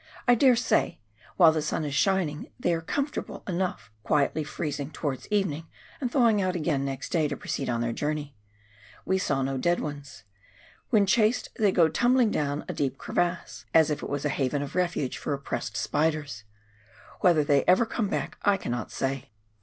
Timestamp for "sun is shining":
1.61-2.47